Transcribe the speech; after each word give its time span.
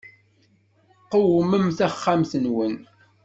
Qewmem 1.11 1.65
taxxamt-nwen. 1.77 2.75